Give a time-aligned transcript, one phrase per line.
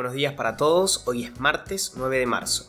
[0.00, 2.66] Buenos días para todos, hoy es martes 9 de marzo.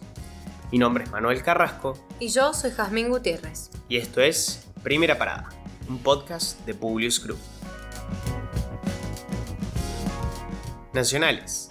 [0.70, 1.98] Mi nombre es Manuel Carrasco.
[2.20, 3.70] Y yo soy Jazmín Gutiérrez.
[3.88, 5.48] Y esto es Primera Parada,
[5.88, 7.40] un podcast de Publius Group.
[10.92, 11.70] Nacionales.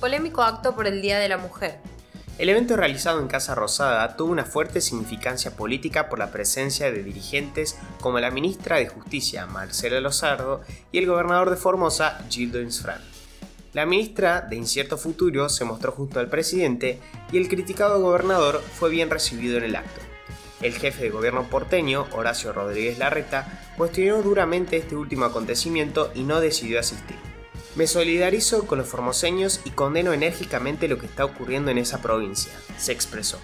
[0.00, 1.80] Polémico acto por el Día de la Mujer.
[2.38, 7.02] El evento realizado en Casa Rosada tuvo una fuerte significancia política por la presencia de
[7.02, 13.13] dirigentes como la ministra de Justicia, Marcela Lozardo, y el gobernador de Formosa, Gildo Insfran.
[13.74, 17.00] La ministra de Incierto Futuro se mostró junto al presidente
[17.32, 20.00] y el criticado gobernador fue bien recibido en el acto.
[20.62, 26.40] El jefe de gobierno porteño, Horacio Rodríguez Larreta, cuestionó duramente este último acontecimiento y no
[26.40, 27.16] decidió asistir.
[27.74, 32.52] Me solidarizo con los formoseños y condeno enérgicamente lo que está ocurriendo en esa provincia,
[32.78, 33.40] se expresó.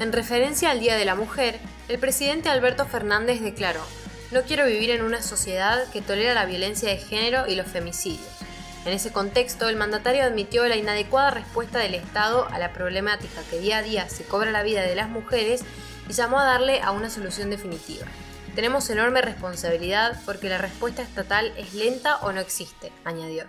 [0.00, 1.60] En referencia al Día de la Mujer,
[1.90, 3.82] el presidente Alberto Fernández declaró,
[4.30, 8.43] no quiero vivir en una sociedad que tolera la violencia de género y los femicidios.
[8.84, 13.58] En ese contexto, el mandatario admitió la inadecuada respuesta del Estado a la problemática que
[13.58, 15.64] día a día se cobra la vida de las mujeres
[16.08, 18.06] y llamó a darle a una solución definitiva.
[18.54, 23.44] Tenemos enorme responsabilidad porque la respuesta estatal es lenta o no existe, añadió.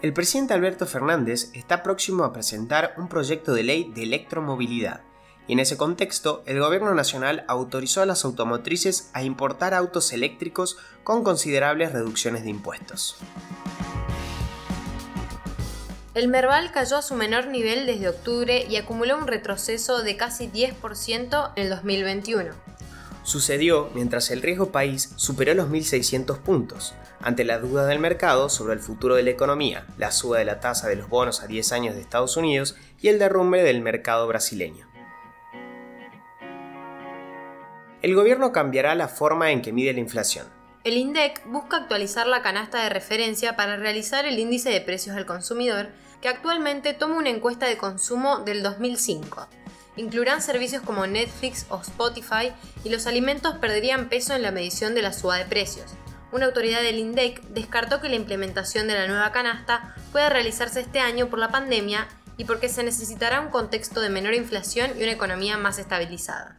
[0.00, 5.02] El presidente Alberto Fernández está próximo a presentar un proyecto de ley de electromovilidad,
[5.48, 10.76] y en ese contexto el Gobierno Nacional autorizó a las automotrices a importar autos eléctricos
[11.02, 13.16] con considerables reducciones de impuestos.
[16.14, 20.48] El Merval cayó a su menor nivel desde octubre y acumuló un retroceso de casi
[20.48, 22.50] 10% en el 2021.
[23.22, 28.72] Sucedió mientras el riesgo país superó los 1.600 puntos, ante la duda del mercado sobre
[28.72, 31.72] el futuro de la economía, la suba de la tasa de los bonos a 10
[31.72, 34.87] años de Estados Unidos y el derrumbe del mercado brasileño.
[38.02, 40.46] El gobierno cambiará la forma en que mide la inflación.
[40.84, 45.26] El INDEC busca actualizar la canasta de referencia para realizar el índice de precios al
[45.26, 45.88] consumidor,
[46.22, 49.48] que actualmente toma una encuesta de consumo del 2005.
[49.96, 52.52] Incluirán servicios como Netflix o Spotify
[52.84, 55.96] y los alimentos perderían peso en la medición de la suba de precios
[56.30, 61.00] una autoridad del INDEC descartó que la implementación de la nueva canasta pueda realizarse este
[61.00, 65.12] año por la pandemia y porque se necesitará un contexto de menor inflación y una
[65.12, 66.58] economía más estabilizada.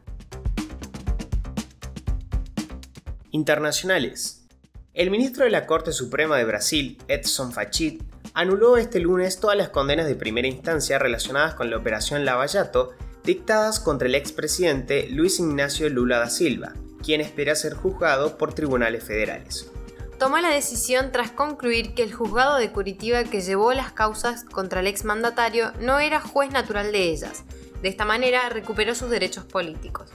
[3.31, 4.47] Internacionales.
[4.93, 8.03] El ministro de la Corte Suprema de Brasil, Edson Fachin,
[8.33, 12.91] anuló este lunes todas las condenas de primera instancia relacionadas con la operación Lavallato
[13.23, 16.73] dictadas contra el expresidente Luis Ignacio Lula da Silva,
[17.03, 19.69] quien espera ser juzgado por tribunales federales.
[20.17, 24.81] Tomó la decisión tras concluir que el juzgado de Curitiba que llevó las causas contra
[24.81, 27.45] el exmandatario no era juez natural de ellas.
[27.81, 30.09] De esta manera recuperó sus derechos políticos.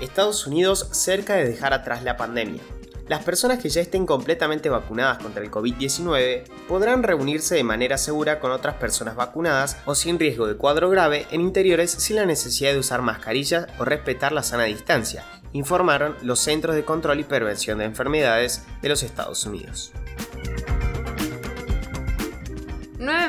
[0.00, 2.62] Estados Unidos cerca de dejar atrás la pandemia.
[3.06, 8.40] Las personas que ya estén completamente vacunadas contra el COVID-19 podrán reunirse de manera segura
[8.40, 12.72] con otras personas vacunadas o sin riesgo de cuadro grave en interiores sin la necesidad
[12.72, 15.22] de usar mascarillas o respetar la sana distancia,
[15.52, 19.92] informaron los Centros de Control y Prevención de Enfermedades de los Estados Unidos.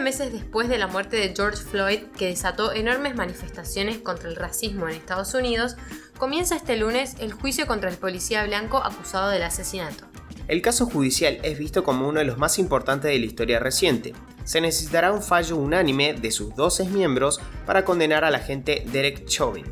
[0.05, 4.88] Meses después de la muerte de George Floyd, que desató enormes manifestaciones contra el racismo
[4.88, 5.77] en Estados Unidos,
[6.19, 10.05] comienza este lunes el juicio contra el policía blanco acusado del asesinato.
[10.47, 14.13] El caso judicial es visto como uno de los más importantes de la historia reciente.
[14.43, 19.66] Se necesitará un fallo unánime de sus 12 miembros para condenar al agente Derek Chauvin.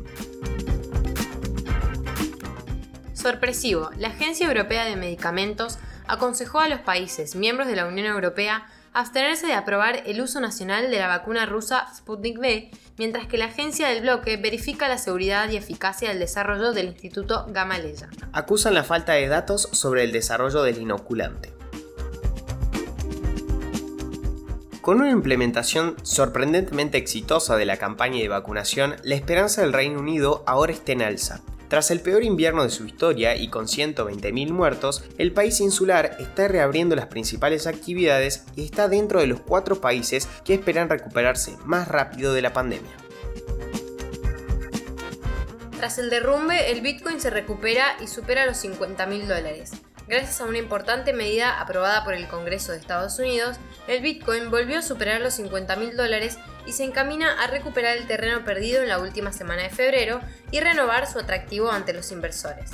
[3.12, 5.78] Sorpresivo, la Agencia Europea de Medicamentos
[6.08, 10.90] aconsejó a los países miembros de la Unión Europea abstenerse de aprobar el uso nacional
[10.90, 15.50] de la vacuna rusa Sputnik V, mientras que la agencia del bloque verifica la seguridad
[15.50, 18.08] y eficacia del desarrollo del Instituto Gamaleya.
[18.32, 21.52] Acusan la falta de datos sobre el desarrollo del inoculante.
[24.80, 30.44] Con una implementación sorprendentemente exitosa de la campaña de vacunación, la esperanza del Reino Unido
[30.46, 31.40] ahora está en alza.
[31.74, 36.46] Tras el peor invierno de su historia y con 120.000 muertos, el país insular está
[36.46, 41.88] reabriendo las principales actividades y está dentro de los cuatro países que esperan recuperarse más
[41.88, 42.92] rápido de la pandemia.
[45.78, 49.72] Tras el derrumbe, el Bitcoin se recupera y supera los 50.000 dólares.
[50.06, 53.56] Gracias a una importante medida aprobada por el Congreso de Estados Unidos,
[53.86, 58.06] el Bitcoin volvió a superar los 50 mil dólares y se encamina a recuperar el
[58.06, 60.20] terreno perdido en la última semana de febrero
[60.50, 62.70] y renovar su atractivo ante los inversores.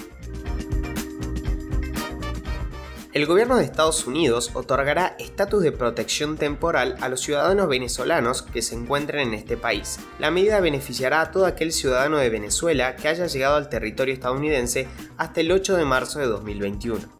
[3.12, 8.62] El gobierno de Estados Unidos otorgará estatus de protección temporal a los ciudadanos venezolanos que
[8.62, 9.98] se encuentren en este país.
[10.20, 14.86] La medida beneficiará a todo aquel ciudadano de Venezuela que haya llegado al territorio estadounidense
[15.16, 17.19] hasta el 8 de marzo de 2021.